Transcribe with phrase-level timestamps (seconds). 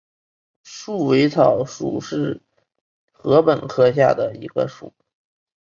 [0.63, 2.41] 束尾草属是
[3.21, 4.91] 禾本科下的一个属。